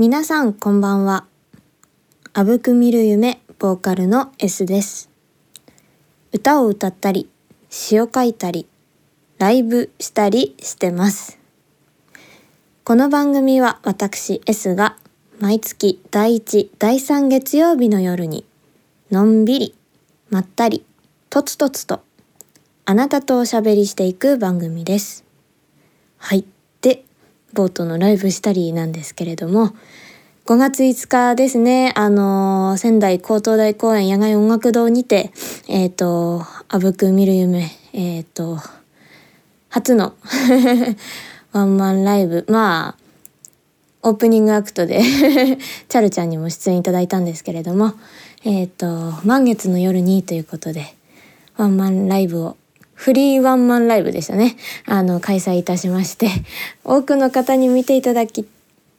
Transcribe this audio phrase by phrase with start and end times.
[0.00, 1.26] 皆さんこんばんは。
[2.32, 5.10] あぶく見る夢ボーカルの S です。
[6.32, 7.28] 歌を歌ったり、
[7.68, 8.66] 詩を書いたり、
[9.36, 11.38] ライブしたりしてます。
[12.82, 14.96] この番組は私 S が
[15.38, 18.46] 毎月第1、第3月曜日の夜に
[19.10, 19.74] のんびり、
[20.30, 20.82] まったり、
[21.28, 22.00] とつとつと
[22.86, 25.26] あなたとおしゃべりしていく番組です。
[26.16, 26.46] はい。
[27.50, 29.74] で、冒頭のライブしたりなんですけれども、
[30.46, 35.30] 5月5日ですね、あの仙台高等大公園野外音楽堂にて、
[35.68, 38.58] えっ、と、あぶく見る夢、えっ、と、
[39.68, 40.14] 初の
[41.52, 43.00] ワンマンライブ、まあ、
[44.02, 45.00] オープニングアクトで
[45.88, 47.92] チャルちゃんにも出演いただいたんですけれども、
[48.44, 48.86] えっ、と、
[49.24, 50.96] 満月の夜にということで、
[51.56, 52.56] ワンマンライブを、
[53.00, 54.56] フリーワンマンライブでしたね。
[54.84, 56.28] あの、開催いたしまして、
[56.84, 58.46] 多くの方に見ていただき、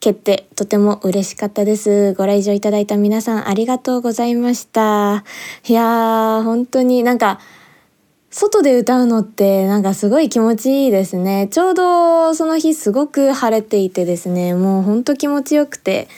[0.00, 2.12] 決定、とても嬉しかったです。
[2.14, 5.22] ご来場いただいた皆さんありがとうございました。
[5.68, 7.38] いやー、本当になんか、
[8.32, 11.46] 外で歌うのってなんかすごい気持ちいいですね。
[11.52, 16.08] ちょうどその日すごく晴れていてですね、もうほんと気持ちよくて。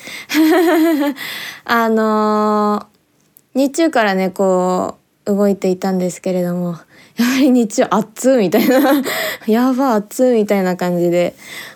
[1.66, 2.94] あのー
[3.56, 4.96] 日中からね、こ
[5.26, 6.76] う、動いていたんですけれども、
[7.16, 9.02] やはり日中暑みたいな、
[9.46, 11.34] やば暑みたいな感じで、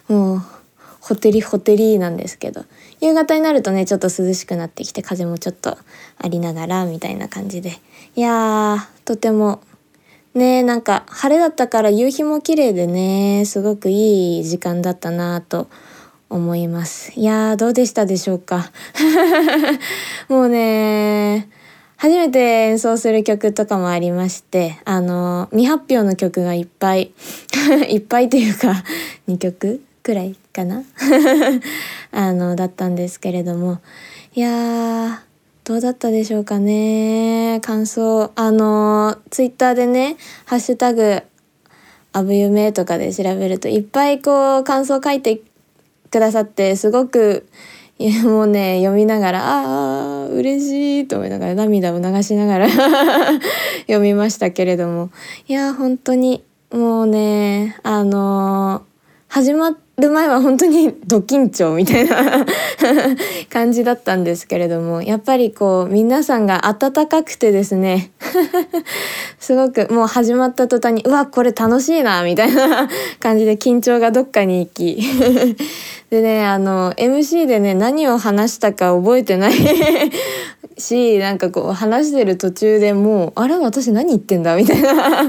[0.08, 0.42] もう、
[1.00, 2.64] ホテリホテリなんですけど、
[3.00, 5.78] 夕方になるとね、ちょっと涼しくなってきて、風もちょっと
[6.19, 7.78] ありながら、みたいな感じで。
[8.17, 9.61] いやー、とても。
[10.34, 15.69] ねなんか晴れだったから夕日も綺麗でねすごくいい時間だったなと
[16.30, 17.12] 思います。
[17.19, 18.70] いやーどうでしたでしょうか？
[20.28, 21.48] もうね
[22.01, 27.11] 初めて演奏する曲とかもありましてあの未発表の曲がいっぱい
[27.91, 28.85] いっぱいというか
[29.29, 30.85] 2曲くらいかな？
[32.13, 33.79] あのだったんですけれども
[34.35, 35.17] いやー
[35.65, 37.59] どうだったでしょうかね？
[37.63, 41.20] 感想あのツイッターでね「ハッシュタグ
[42.13, 45.41] あぶゆめ」とかで調べるといっぱいこう感想書いて
[46.11, 47.47] くださってすごく
[47.98, 52.69] いやもうね読みながらああ嬉しいと思いながら涙を流しながら
[53.86, 55.11] 読みましたけれども。
[55.48, 58.83] いや本当にもうねあの
[59.27, 62.47] 始まってる前は本当にド緊張みたいな
[63.51, 68.13] 感じだったんですけれどもやっぱりこう皆さんが温かくてですね
[69.41, 72.89] すごくもう始まった途端にうわこれ楽しいなみたいな
[73.19, 75.03] 感じで緊張がどっかに行き
[76.11, 79.53] でねあの MC でね何を話したか覚えてない
[80.79, 85.29] しなんかこう話してる途中でもうあれ私何言ってんだみたいな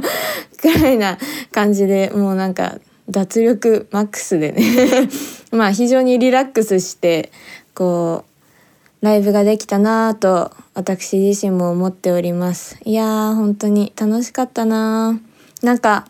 [0.61, 1.17] くらいな
[1.51, 2.75] 感じでもうなんか
[3.09, 4.63] 脱力マックスでね。
[5.51, 7.31] まあ非常にリラックスして
[7.73, 8.23] こ
[9.01, 12.77] うライブができたなぁと私自身も思っております。
[12.83, 15.19] いやー本当に楽しかったな。
[15.63, 16.07] なんか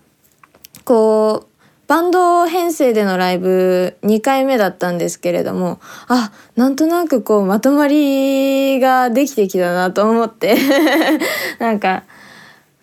[0.83, 1.49] こう
[1.87, 10.57] バンド編成でのライブ2回目だったんですけれどもあなんとなくこうまとまりができてきたなと思って。
[11.59, 12.03] なんか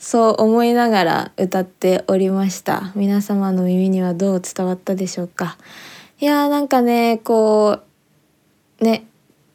[0.06, 2.92] そう思いながら歌っておりました。
[2.94, 5.58] 皆様の耳にはどう伝わったでしょうか。
[6.20, 7.80] いやーなんかねこ
[8.80, 9.04] うね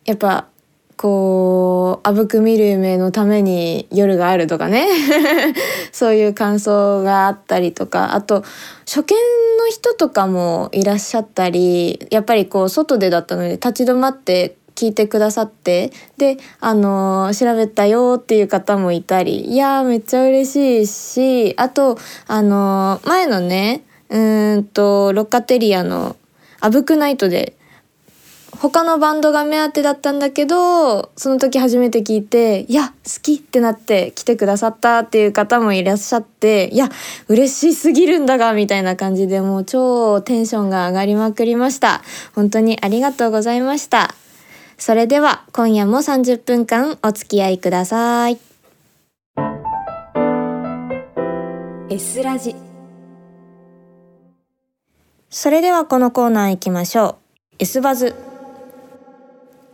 [0.04, 0.50] やっぱ
[0.98, 4.90] こうあぶく見る夢のために夜があるとかね。
[5.94, 8.14] そういう感想があったりとか。
[8.14, 8.44] あと
[8.86, 9.16] 初見
[9.58, 26.16] の人とかもいらっしゃったりやっぱりこう外でだったので立ち止まって聞いてくださってであの調べたよっていう方もいたりいやーめっちゃ嬉しいしあとあの前のねうんとロッカテリアの
[26.60, 27.54] 「あぶくナイト」で
[28.58, 36.90] 他のバンドが目当てだったんだけどその時初めて聞いていや好きってなって来てくださったっていう方もいらっしゃっていや
[37.28, 42.02] 嬉しすぎるんだがみたいな感じでもう超テンションが上がりまくりました。
[42.34, 44.16] 本当にありがとうございました。
[44.82, 48.40] それでは今夜も30分間お付き合いください。
[51.88, 52.56] S ラジ。
[55.30, 57.20] それではこのコーナー行きましょ
[57.52, 57.56] う。
[57.60, 58.16] S バズ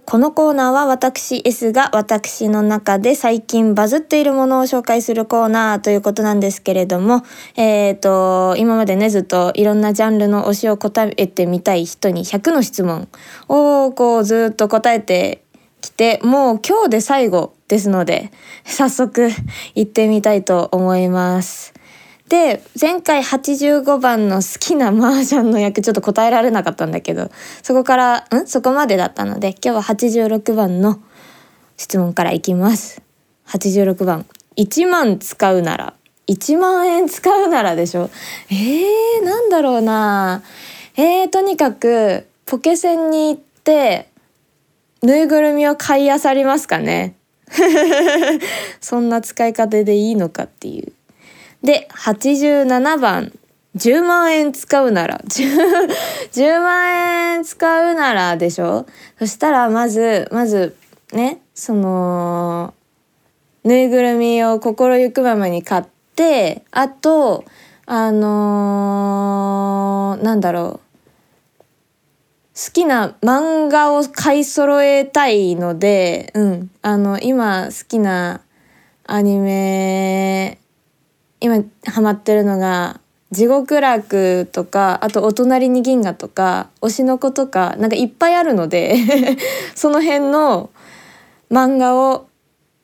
[0.10, 7.26] このコーナーは私 S が私の中で最近バズっているものを紹介するコーナーということなんですけれども、
[7.58, 13.10] えっ、と、今までね、ずっといろんなジャンルの推しを答えてみたい人に100の質問
[13.50, 15.44] をこうずっと答えて
[15.82, 18.32] きて、もう今日で最後ですので、
[18.64, 19.30] 早速
[19.76, 21.77] 行ってみたいと思います。
[22.30, 27.32] で前回85番の好きな麻雀の役ちょっと答えられなかったんだけど
[27.64, 28.48] そこからん？
[28.48, 31.00] そこまでだったので今日は86番の
[31.78, 33.02] 質問からいきます。
[33.48, 34.26] 86番
[34.58, 35.94] 1万使うなら
[36.28, 38.10] 1万円使うならでしょ？
[38.50, 40.44] えー、なんだろうな。
[40.98, 44.10] えー、とにかくポケセンに行って
[45.02, 47.16] ぬいぐるみを買い漁りますかね。
[48.82, 50.92] そんな使い方でいいのかっていう。
[51.64, 53.32] で87番
[53.76, 55.90] 10万円使うなら 10,
[56.32, 58.86] 10万円使うならでしょ？
[59.20, 60.76] そしたらまずまず
[61.14, 62.74] ねその
[63.64, 65.84] ぬいぐるみを心ゆくままに買っ
[66.16, 67.44] てあと
[67.86, 70.88] あのー、なんだろう。
[72.60, 78.42] 好きな漫画を買い揃えたいので、うん、あの今好きな
[79.06, 80.58] アニメ
[81.40, 83.00] 今ハマってるのが
[83.32, 88.96] 「地獄楽」とかあと「お隣に銀河」とか「推しの子」とかなんかいっぱいあるので
[89.76, 90.70] その辺の
[91.52, 92.28] 漫画を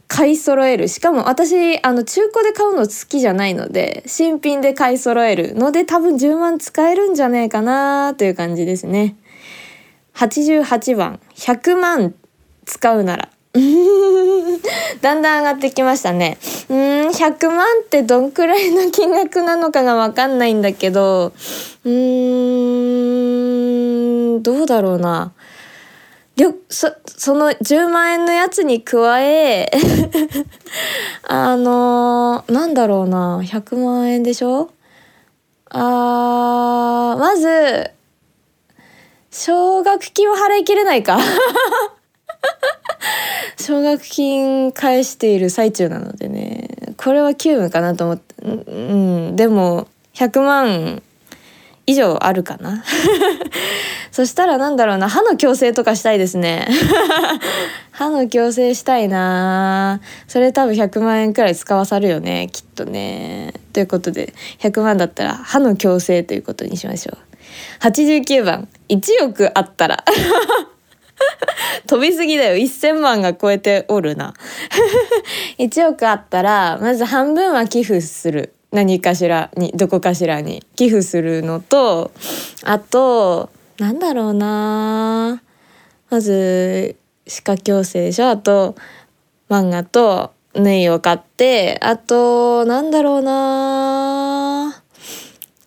[0.08, 0.88] 買い揃える。
[0.90, 9.16] しかも私あの中古で買うの好きじゃないので新品で買い揃えるので多分10万使えるんじゃねえかなという感じですね。
[10.14, 11.20] 88番。
[11.36, 12.14] 100万
[12.66, 13.30] 使うなら。
[15.02, 16.38] だんだん上がってきましたね。
[16.70, 16.78] うん
[17.10, 21.34] 100万ってどんくらいの金額なのかが分かんないんだけど
[21.84, 21.90] うー
[24.40, 25.34] んどうだろうな。
[26.70, 29.70] そその10万円のやつに加え
[31.30, 33.40] あのー、なんだろうな。
[33.44, 34.72] 100万円でしょ？
[35.70, 37.92] あーまず
[39.30, 41.20] 奨学金は払いきれないか。
[43.60, 48.50] 奨学金返している最中なのでねこれは急務かなと思ってう
[49.32, 51.02] んでも100万
[51.86, 52.84] 以上あるかな。
[54.12, 56.68] そしたらなんだろうな歯の矯正とかしたいですね。
[57.92, 60.00] 歯の矯正したいな。
[60.28, 63.54] それ多分100万円くらい使わさるよねきっとね。
[63.74, 67.18] ということで100万だったら歯の矯正ということにしましょう。
[67.82, 70.04] 89番1億あったら。
[71.88, 72.56] 飛びすぎだよ。
[72.56, 74.34] 1000万が超えておるな。
[75.60, 78.54] 1億あったらまず半分は寄付する。
[78.72, 80.64] 何かしらにどこかしらに。
[80.76, 82.12] 寄付するのと
[82.64, 83.50] あと
[83.80, 85.42] なんだろうな。
[86.10, 86.96] まず
[87.28, 88.30] 歯科矯正でしょ。
[88.30, 88.76] あと
[89.50, 94.83] 漫画と縫いを買ってあとなんだろうな。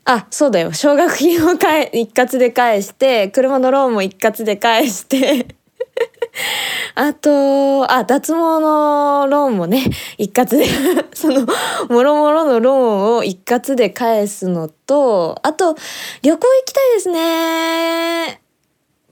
[0.09, 0.73] あ、そうだよ。
[0.73, 5.49] 奨学金を返、 一括で返して、車のローンも一括で返して
[6.95, 9.83] あと、あ、脱毛のローンもね、
[10.17, 10.65] 一括で
[11.13, 11.45] その、
[11.89, 15.75] もろもろのローンを一括で返すのと、あと、
[16.23, 18.41] 旅行行きたいですね。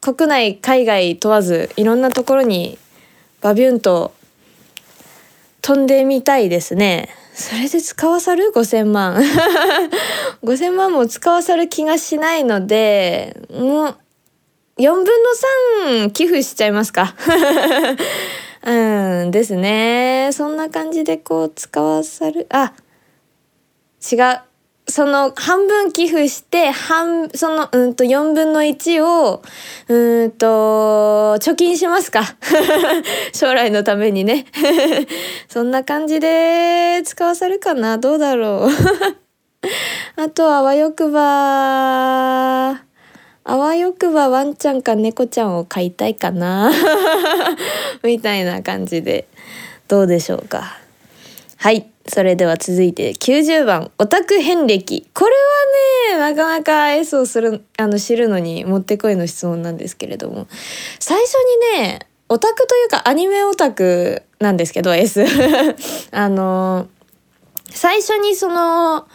[0.00, 2.78] 国内、海外問わず、いろんなところに、
[3.40, 4.12] バビュンと
[5.60, 7.08] 飛んでみたいですね。
[7.34, 9.16] それで使わさる ?5000 万。
[10.44, 13.96] 5000万も使わさる気がしないので、もう、
[14.78, 17.14] 4分の3寄付しちゃいますか。
[18.64, 20.30] うんですね。
[20.32, 22.46] そんな感じでこう使わさる？
[22.50, 22.72] あ、
[24.10, 24.53] 違う。
[24.86, 29.42] その半分寄付して半そのうんと4分の1を
[29.88, 32.22] うんと貯金しますか。
[33.32, 34.46] 将来のためにね。
[35.48, 37.96] そんな感じで使わされるかな。
[37.98, 38.70] どうだろう。
[40.20, 46.70] あとはあわよくばあわよくばワンちゃんか猫ちゃんを飼いたいかな。
[48.02, 49.26] みたいな感じで。
[49.88, 50.83] どうでしょうか。
[51.64, 51.90] はい。
[52.06, 53.90] それでは続いて90番。
[53.96, 55.08] オタク遍歴。
[55.14, 55.30] これ
[56.12, 60.46] はねなかなか S をするあの知るのにもってこいの質問なんですけれども。
[61.00, 61.32] 最初
[61.72, 65.24] にねオタクというかアニメオタクなんですけど S
[66.12, 66.86] あの
[67.70, 69.06] 最初にその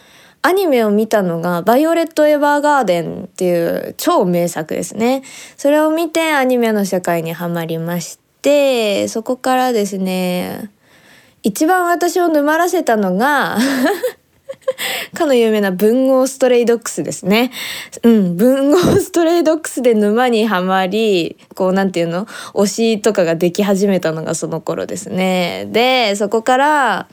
[0.42, 5.22] アニメを見たのが「バイオレット・エヴァーガーデン」っていう超名作ですね。
[5.56, 10.72] それを見てアニメの世界にはまりましてそこからですね
[11.42, 13.58] 一番私を沼らせたのが
[15.14, 17.50] かの有名な文豪ストレイドックスですね。
[18.02, 22.26] うん、文豪ストレイドックスで沼にはまり、こうなんていうの？
[22.54, 25.66] 推しとかができ始めたのがその頃ですね。
[25.70, 27.08] で、そこから、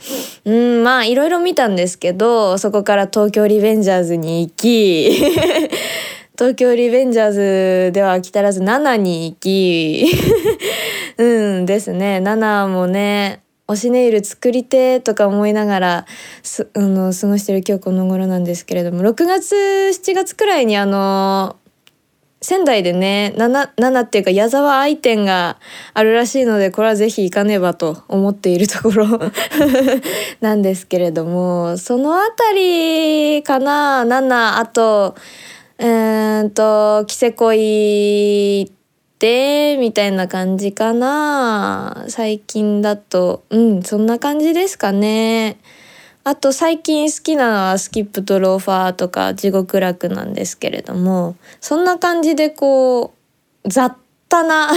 [0.45, 5.11] うん、まあいろいろ見たんですけど、そこから東京リベンジャーズに行き、
[6.37, 7.31] 東京リベンジャー
[7.87, 10.05] ズでは飽き足らず7に行き、
[11.17, 11.23] う
[11.61, 16.05] んですね、7もね、推しネイル作りてとか思いながら
[16.41, 21.57] すあの過ごしてる今日この頃なんですけれども6月7月くらいにあの
[22.41, 25.57] 仙台でね 7, 7っていうか矢沢愛店が
[25.93, 29.07] あるらしいのでこれはぜひ行かねばと思っているところ
[30.39, 35.15] なんですけれどもその辺りかな7あと
[35.79, 38.71] えー、っとキセコイ
[39.19, 42.05] みたいな感じかな。
[42.07, 43.43] 最近だと。
[43.49, 45.57] うんそんな感じですかね。
[46.23, 51.35] あと最近好きなのはスキップとローファーとか地獄楽なんですけれども。
[51.61, 53.13] そんな感じでこ
[53.65, 53.93] う雑
[54.29, 54.69] 多な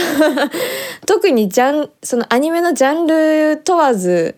[1.06, 4.37] 特にジャンそのアニメのジャンル問わず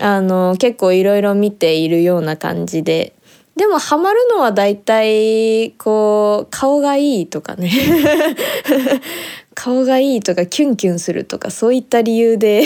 [0.00, 3.12] あの結構いろいろ見ているような感じで。
[3.56, 7.70] でもハマるのは大体こう顔がいいとかね。
[9.54, 12.64] 顔がいいとかキュンキュンするとかそういった理由で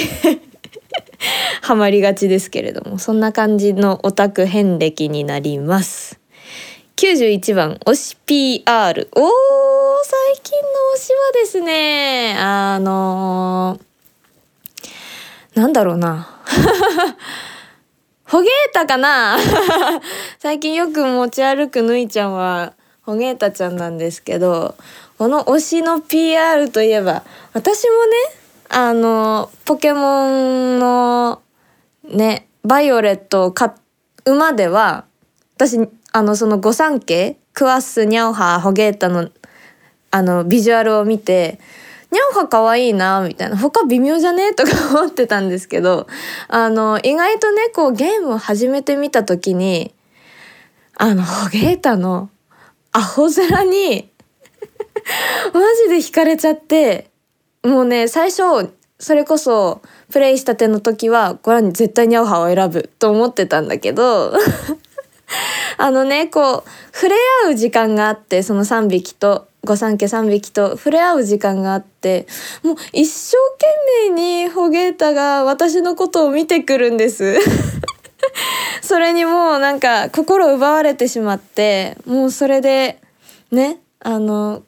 [1.60, 6.18] ハマりがちですけれどもそんな感じのオタク遍歴になります。
[6.96, 9.30] 91番推し PR おー
[10.02, 16.40] 最近の推しはですねあのー、なんだろうな。
[18.28, 19.38] ほげーたかな？
[20.38, 24.74] 最近よく持ち歩くぬいちゃんはほげーたちゃんなんですけど
[25.18, 27.22] この推しの PR といえば
[27.54, 28.16] 私もね
[28.68, 31.40] あのポケモンの
[32.04, 33.70] ねバイオレットを買
[34.26, 35.04] 馬では
[35.56, 39.30] 私あのその御三家クワッスニャオハホゲータの
[40.10, 41.58] あのビジュアルを見て
[42.10, 43.56] ニャオハ可愛いなみたいな。
[43.56, 44.54] 他微妙じゃね？
[44.54, 46.06] とか思ってたんですけど
[46.48, 49.94] あの意外とねこうゲームを始めてみた時に
[50.96, 52.30] あのホゲータの
[52.92, 54.08] アホ面に
[55.52, 57.10] マジで惹かれちゃって
[57.62, 64.32] もうね最初それこそプレイしたての時はこれは絶対にアウハを選ぶと思ってたんだけど
[65.76, 69.47] あのねこう触れ合う時間があってその3匹と。
[69.64, 72.26] 御三家3匹と触れ合う時間があって
[72.62, 73.36] もう一生
[73.92, 77.38] 懸命にホゲータが私のことを見てくるんです。
[78.82, 82.98] それにもうなんか心奪われてしまってもうそれで
[83.50, 84.62] ねあの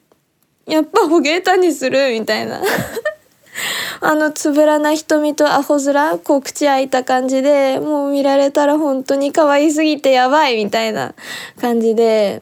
[0.67, 2.61] やっぱホゲータにするみたいな。
[3.99, 11.13] あのつぶらな瞳とアホ面こう口開いた感じでもう見られたら本当に可愛すぎてやばいみたいな
[11.59, 12.41] 感じで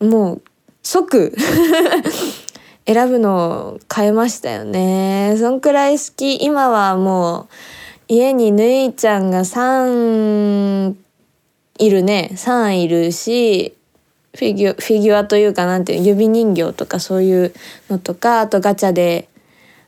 [0.00, 0.42] もう
[0.84, 1.34] 即
[2.86, 5.34] 選ぶのを変えましたよね。
[5.38, 6.44] そんくらい好き。
[6.44, 7.48] 今はもう
[8.08, 10.94] 家にぬいちゃんが3
[11.78, 12.30] いるね。
[12.34, 13.74] 3いるし
[14.34, 17.54] フィギュフィギュアというかなんていう指人形とかそういう
[17.88, 19.28] のとかあとガチャで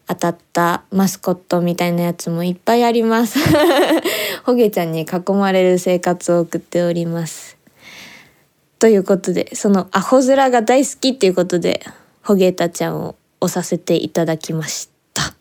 [0.09, 3.39] 当たったマスコットみたいなやつもいっぱいあります。
[4.45, 7.56] ホゲちゃんに囲まれる生活を送っております。
[8.79, 11.85] ということでそのアホ面が大好きっていうことで
[12.23, 15.35] ホゲータちゃんを押させていただきました。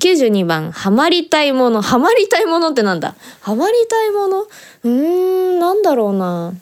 [0.00, 1.80] 92番ハマりたいもの。
[1.80, 3.14] ハマりたいものってなんだ？
[3.40, 4.42] ハマりたいもの？
[4.42, 4.88] うー
[5.56, 6.52] んなんだろうな。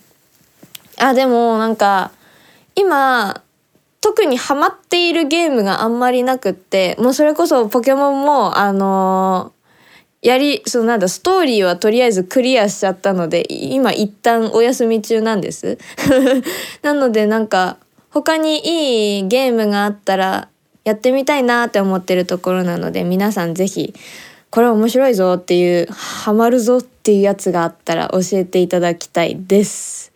[0.98, 2.12] あでもなんか
[2.76, 3.42] 今
[4.00, 9.63] 特にハマっているゲームがあんまりなくってもうそれこそポケモンもあのー、
[10.25, 15.76] やりそのなんだストーリーはとりあえずクリアしちゃったので今一旦お休み中なんです。
[16.81, 17.76] なのでなんか
[18.09, 20.49] 他にいいゲームがあったら
[20.85, 23.93] やってみたいなって思ってるところなので皆さん是非
[24.49, 30.11] これ面白いぞっていうハマるぞっていうやつがあったら教えていただきたいです。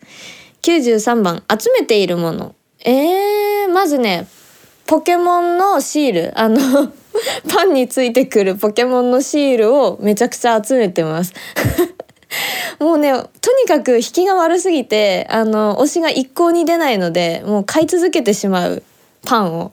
[0.63, 2.55] 93番集めているもの。
[2.83, 4.27] えー、まずね
[4.87, 6.39] ポケモンのシール。
[6.39, 6.91] あの
[7.53, 11.33] パンについてくるポケモンのシールをめちゃくちゃ集めてます。
[12.79, 13.19] もうねと
[13.57, 18.83] にかく引きが悪すぎてあの推しが一向に出ないのでもう買い続けてしまう
[19.25, 19.71] パンを。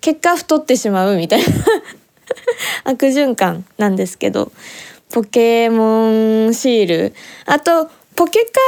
[0.00, 1.46] 結果太ってしまうみたいな。
[2.84, 4.52] 悪循環なんですけど。
[5.10, 6.08] ポケモ
[6.48, 7.14] ンシール。
[7.46, 8.60] あとポケカ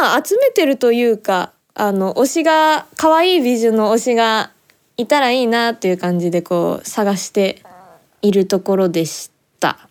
[0.00, 4.50] もまあ集めてるというかあの推しが可愛い美女の推しが
[4.96, 7.62] いたらいいなっていう感じでこう探して
[8.22, 9.88] いるところでした。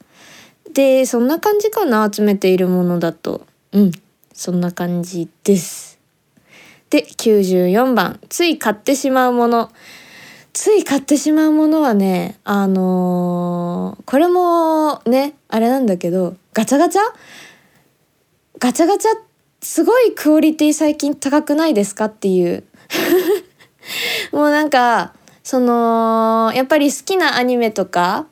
[0.73, 3.45] でそんな感じかな集めているものだと。
[3.71, 3.91] うん
[4.33, 5.99] そんな感じです。
[6.89, 8.19] で94番。
[8.29, 9.71] つい買ってしまうもの。
[10.53, 17.01] つい買ってしまうものはねあのー、これもねあれなんだけどガチャガチャ？
[18.57, 19.11] ガチャガチャ
[19.61, 22.63] すごいクオリティ最近高くないですかっていう。
[24.31, 25.13] もうなんか
[25.43, 28.25] そのやっぱり好きなアニメとか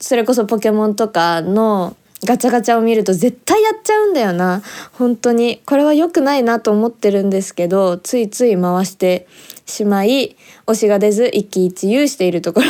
[0.00, 4.62] それこそポケモンとかのガチャガチャを見ると絶対やっちゃうんだよな。
[4.92, 5.60] 本当に。
[5.66, 9.26] これは良くないなと思ってるんですけどついつい回して
[9.66, 10.36] しまい
[10.66, 12.66] 推しが出ず一喜一憂しているところ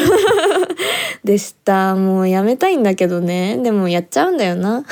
[1.25, 1.95] でした。
[1.95, 3.59] もうやめたいんだけどね。
[3.63, 4.85] でもやっちゃうんだよな。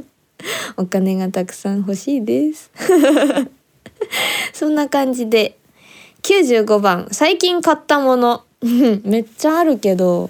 [0.76, 2.70] お金がたくさん欲しいです。
[4.52, 5.56] そんな感じで
[6.26, 7.06] 95番。
[7.12, 8.42] 最近買ったもの。
[9.04, 10.28] めっちゃあるけど。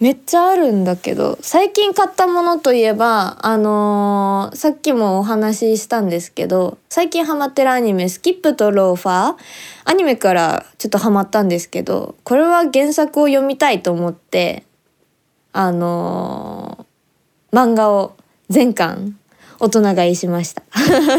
[0.00, 1.38] めっちゃあるんだけど。
[1.40, 9.36] 最近買ったものといえばあのー、さっきもお話ししたんですけど最近ハマってるアニメ「スキップとローファー」
[9.84, 14.64] アニメからちょっとハマったんですけどこれは原作を読みたいと思って
[15.52, 18.14] あのー、漫画を
[18.50, 19.16] 全巻
[19.60, 20.62] 大人買いしました。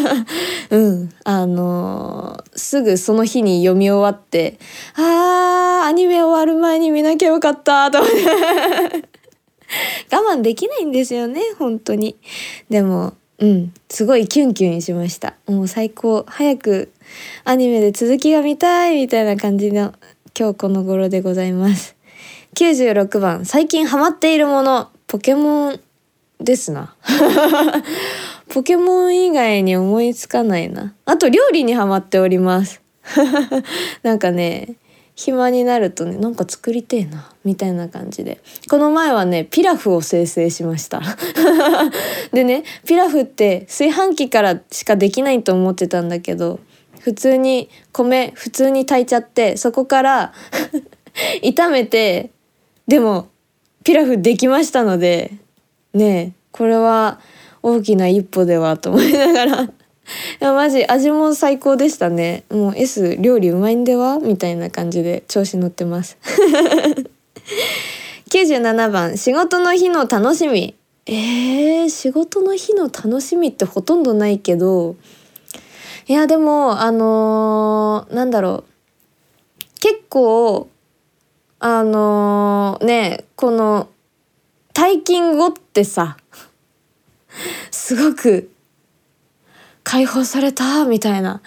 [0.72, 1.10] うん。
[1.24, 4.58] あのー、すぐその日に読み終わって
[4.96, 9.10] あーアニメ終わる前に見なきゃよかったと思って。
[10.12, 12.16] 我慢できないんですよね本当に。
[12.70, 13.74] でもうん。
[13.90, 15.34] すごいキュンキュンしました。
[15.48, 16.26] もう最高。
[16.28, 16.92] 早く
[17.46, 19.94] アニメで続きが見たいみたいな感じの
[20.38, 21.96] 今日この頃でございます。
[22.56, 23.46] 96番。
[23.46, 24.90] 最近ハマっているもの。
[25.08, 25.80] ポケモン。
[26.40, 26.96] ですな
[28.50, 30.96] ポケモン以外に思いつかないな。
[31.06, 32.82] あと料理にハマっております。
[34.02, 34.76] なんかね、
[35.16, 38.40] 暇になるとね、なんか作りてえな、みたいな感じで。
[38.70, 41.02] この前はね、ピラフを生成しました。
[42.34, 46.60] でね、ピラフって炊飯器からしかできないと思ってたんだけど、
[47.02, 50.34] 普通に米普通に炊いちゃって、そこから
[51.44, 52.32] 炒めて、
[52.88, 53.28] でも
[53.84, 55.34] ピラフできましたので、
[55.94, 57.20] ねこれは
[57.62, 59.70] 大きな一歩ではと思いながら。
[60.42, 62.44] いやマジ味も最高でしたね。
[62.50, 64.18] もう S 料理うまいんでは？
[64.20, 66.18] みたいな感じで調子乗ってます。
[68.32, 70.76] 97番仕事の日の楽しみ。
[71.06, 74.96] えー、仕事の日の楽しみってほとんどないけど。
[76.08, 78.70] いやでもあのー、なんだろう。
[79.80, 80.70] 結構
[81.60, 83.90] あのー、ねこの
[84.80, 86.16] 退勤後ってさ
[87.70, 88.50] すごく
[89.84, 91.42] 解放されたみたいな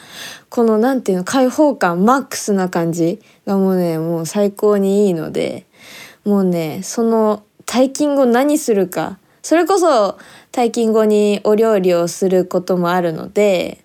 [0.50, 5.64] この何て言うの解放感マックスな感じがもうねもう最高にいいので
[6.26, 10.18] もうねその退勤後何するかそれこそ
[10.52, 13.82] 退勤後にお料理をすることもあるので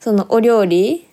[0.00, 1.05] そのお料理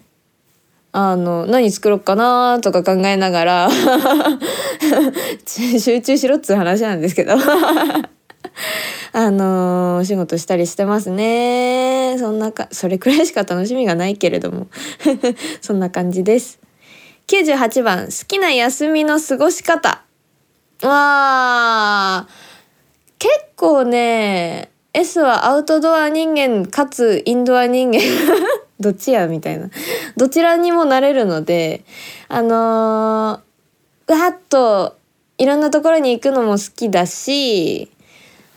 [0.95, 3.69] あの何作ろうかなとか考えながら
[5.45, 7.33] 集中しろっつう話なんですけど
[9.13, 12.15] あの、お仕事したりしてますね。
[12.19, 14.67] そんなか、それくらいしか楽しみがないけれども。
[15.61, 16.59] そんな感じです。
[17.27, 20.03] 98番、好きな休みの過ごし方。
[20.81, 22.31] わー、
[23.19, 27.99] 結構ね、S はアウトドア人間かつインドア人間
[28.79, 29.69] どっちやみたいな。
[30.17, 31.83] どちらにもなれるので、
[32.27, 34.97] あのー、わっと
[35.37, 37.91] いろんなところに行くのも好きだし、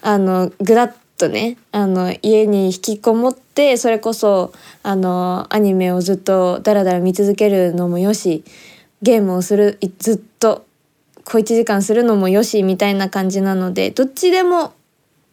[0.02, 4.52] あのぐらっとねあの家に引きこもってそれこそ
[4.82, 8.44] あのアニメをずっとダラダラ見続けるのもよし
[9.02, 10.66] ゲームをするずっと
[11.24, 14.74] 小1時間するのもよしみたいな感じなのでどっちでも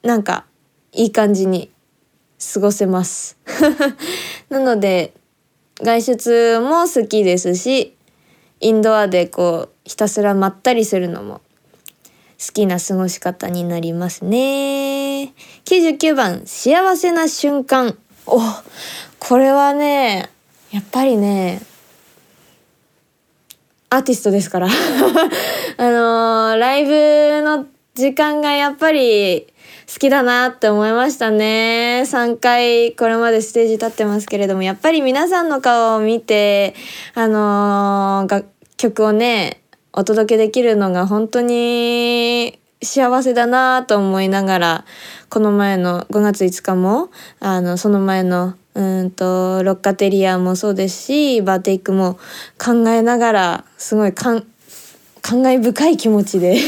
[0.02, 0.46] なんか
[0.92, 1.70] いい感じに
[2.54, 3.38] 過ごせます
[4.50, 5.14] なので
[5.82, 7.96] 外出も好きですし
[8.60, 11.42] インドアでこうひたすらまったりするのも
[12.46, 15.34] 好きな過ごし方になりますね。
[15.64, 17.98] 99番、幸せな瞬間。
[18.26, 18.42] お、
[19.18, 20.30] これはね、
[20.72, 21.62] やっぱりね、
[23.90, 24.68] アーティストですから。
[25.78, 29.48] あのー、ライブの時間がやっぱり
[29.92, 32.04] 好きだなって思いましたね。
[32.06, 36.76] 3回これまでステージ立ってますけれども、やっぱり皆さんの顔を見て、
[37.16, 39.62] あのー、楽曲をね、
[39.94, 44.86] お届けできるのが本当に幸せだなと思いながら
[45.30, 52.18] この前の5月5日もあのその前のうんとロッカテリアもそうですしバーテイクも
[52.58, 54.14] 考えながらすごい
[55.24, 56.60] 感慨深い気持ちで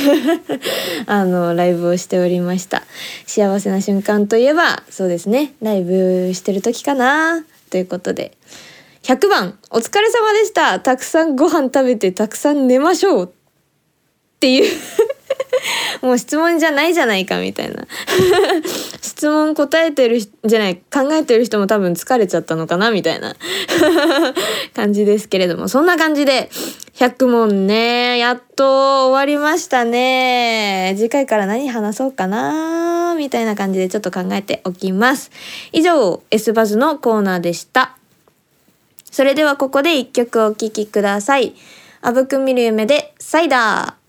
[1.07, 2.83] あのライブをしておりました。
[3.27, 5.53] 幸せな瞬間といえばそうですね。
[5.61, 7.45] ライブしてる時かな。
[7.69, 8.31] ということで。
[9.03, 10.79] 100番、お疲れ様でした。
[10.79, 13.25] たくさんご飯食べてたくさん寝ましょう。
[13.25, 13.29] っ
[14.39, 14.71] ていう。
[16.01, 17.85] もう質問じゃないじゃないかみたいな。
[19.01, 23.35] 質問答えてるじゃない考えてる人も多分疲れちゃったのかなみたいな。
[24.75, 25.67] 感じですけれども。
[25.67, 26.49] そんな感じで
[26.97, 30.93] 100問ねやっと終わりましたね。
[30.97, 35.31] 次回から何話そうかなみたいな感じでちょっと考えておきます。
[35.71, 37.97] 以上 S バズのコーナーでした。
[39.11, 41.55] それではここで一曲お聴きください。
[42.01, 44.04] あぶく見る夢でサイダー。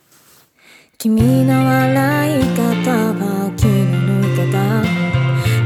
[1.07, 2.66] 君の笑い方
[3.14, 4.59] は気の抜けた。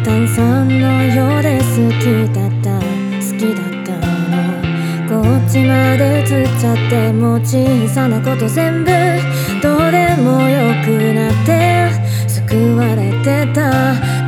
[0.05, 1.65] 炭酸のようで好
[1.97, 2.77] きだった。
[2.77, 3.97] 好きだった
[4.29, 4.37] の。
[5.09, 8.91] こっちまで映っちゃっても小さなこと全部。
[9.63, 11.89] どうでもよくなって。
[12.29, 14.20] 救われてた。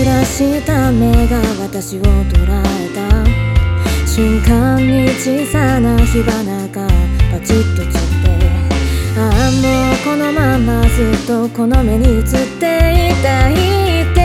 [0.00, 3.00] キラキラした目が私を捉えた。
[4.06, 6.88] 瞬間に小さな火花が
[7.30, 7.92] パチッと散っ
[8.24, 8.30] て
[9.18, 12.22] ああもうこのままずっとこの目に映っ
[12.58, 13.52] ていたい
[14.10, 14.18] って。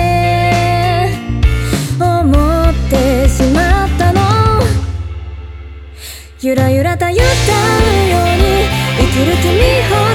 [1.99, 4.21] 思ってしまったの。
[6.39, 8.43] ゆらゆらと言ったように
[8.97, 9.51] 生きる君
[9.91, 10.14] を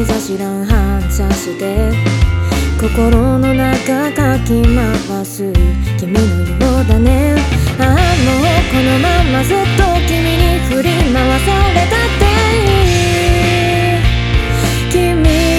[0.00, 1.92] 日差し乱反射して
[2.80, 5.52] 心の中かき回す
[5.98, 6.24] 君のよ
[6.80, 7.36] うだね。
[7.78, 12.24] ああもうこのままずっと君に振り回されたって
[12.56, 12.72] い
[13.98, 14.00] い。
[14.90, 14.96] 君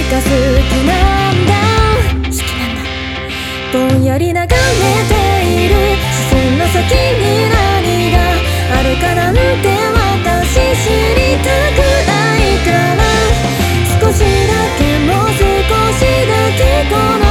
[0.09, 0.91] が好きな
[1.33, 1.53] んだ。
[2.25, 4.57] 好きなんだぼんやり眺め
[5.05, 5.13] て
[5.45, 5.75] いる。
[6.11, 8.17] 視線の先に何が
[8.75, 9.39] あるかなんて
[10.25, 11.77] 私知りたく
[12.07, 12.10] ない。
[16.91, 17.30] だけこの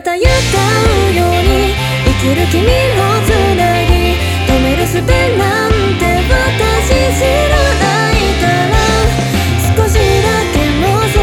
[0.00, 0.56] ゆらゆらと言った
[1.12, 4.96] ように生きる君をつなぎ止める術
[5.36, 8.74] なんて私知らないから
[9.60, 11.16] 少しだけもう少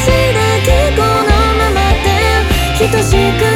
[0.00, 2.08] しだけこのままで
[2.88, 3.51] 等しく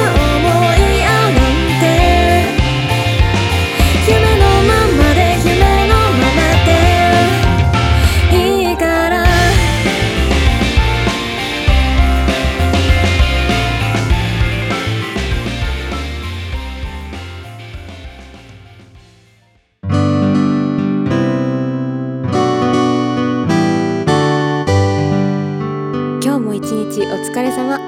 [27.17, 27.81] 疲れ様。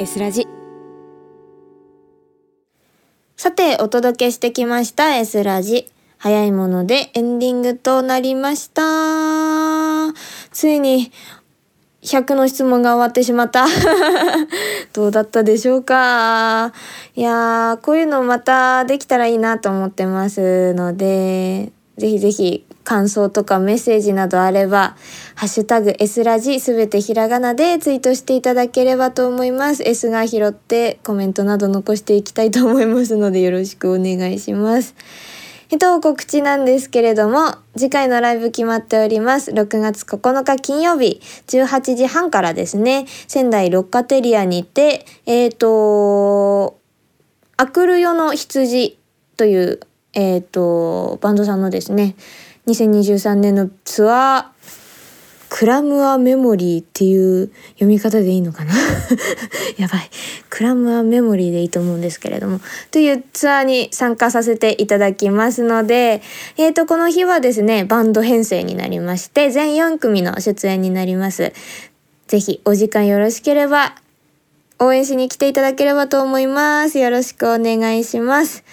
[0.00, 0.48] S ラジ。
[3.36, 5.88] さてお届けしてきました S ラジ。
[6.18, 8.82] 早いものでエンディングとなりました。
[10.50, 11.12] ついに
[12.02, 13.66] 100の質問が終わってしまった。
[14.92, 16.72] どうだったでしょうか。
[17.14, 24.96] いやーこういうのまたできたらいいなと思ってますのでぜひぜひ感想とかメッセージなどあれば、
[25.34, 29.82] ハッシュタグ S ラジすべてひらがなでツイートしていただければと思います。
[29.82, 34.94] S が拾ってコメントなど残していきたいと思いますのでよろしくお願いします。
[35.70, 39.50] えっと、告知なんですけれども、次回のライブ決まっております。
[39.50, 46.78] 6月9日金曜日、18時半からですね、仙台ロッカテリアにて、えっ、と、
[47.58, 48.96] アクルヨの羊
[49.36, 49.80] という、
[50.14, 52.16] えっ、と、バンドさんのですね、
[52.68, 54.58] 2023年のツアー
[55.48, 58.74] クラムアメモリーっていう読み方でいいのかな？
[59.78, 60.10] やばい。
[60.50, 62.60] クラムアメモリーでいいと思うんですけれども。
[62.90, 66.20] というツアーに参加させていただきますので、
[66.58, 71.52] えっ、ー、と、この日はですね、バンド編成になりまして、全4組の出演になります。
[72.26, 73.94] ぜひお時間よろしければ
[74.78, 76.98] 応援しに来ていただければと思います。
[76.98, 78.64] よろしくお願いします。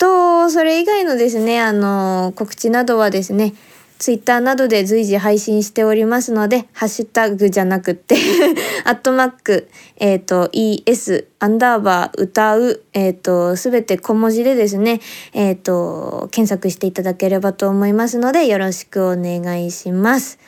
[0.00, 3.52] と、それ以外のですね、あの、告知などはですね、
[3.98, 8.16] ツイッターなどで随時配信しておりますので、ハッシュタグじゃなくて
[8.84, 10.48] アットマック、えっ、ー、と、
[10.86, 15.02] es、アンダーバー、歌う、えっ、ー、と、すべて小文字でですね、
[15.34, 20.38] えっ、ー、と、検索していただければと思いますので、よろしくお願いします。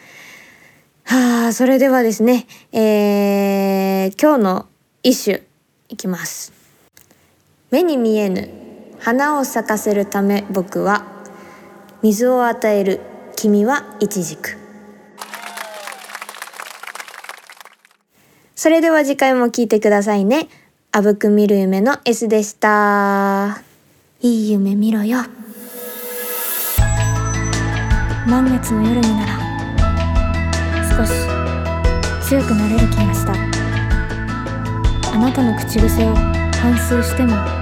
[1.05, 4.67] はあ、それではですね、えー、今日の
[5.03, 5.43] 一首
[5.91, 6.55] いきます。
[7.71, 8.62] 目に見えぬ
[9.03, 11.05] 花を咲かせるため僕は
[12.03, 13.01] 水を与える
[13.35, 14.57] 君はイチジク
[18.55, 20.47] それでは次回も聞いてくださいね。
[20.93, 23.61] あぶく見る夢の S でした。
[24.21, 25.19] いい夢見ろよ。
[28.29, 29.33] 満月の夜になら
[30.97, 31.11] 少し
[32.29, 33.33] 強くなれる気がした
[35.13, 37.62] あなたの口癖を反芻しても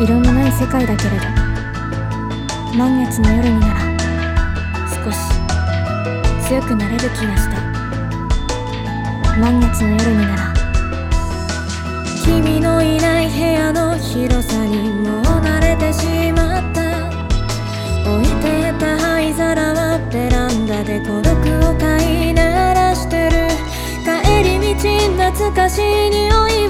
[0.00, 1.16] 色のない世界だけれど
[2.76, 3.80] 満月の夜になら
[5.04, 5.18] 少し
[6.48, 7.60] 強くなれる気がした。
[9.40, 10.54] 満月の夜になら
[12.24, 17.08] 君のいない部屋の広さにもう慣れてしまった。
[18.08, 21.36] 置いてた灰皿はベランダで孤独
[21.68, 21.98] を飼
[22.30, 23.48] いならしてる。
[24.04, 24.80] 帰り道
[25.32, 26.67] 懐かしい匂い